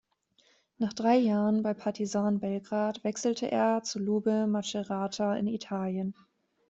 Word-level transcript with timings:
Nach 0.79 0.93
drei 0.93 1.17
Jahren 1.17 1.61
bei 1.61 1.75
Partizan 1.75 2.39
Belgrad, 2.39 3.03
wechselte 3.03 3.51
er 3.51 3.83
zu 3.83 3.99
Lube 3.99 4.47
Macerata 4.47 5.35
in 5.35 5.45
Italien. 5.45 6.15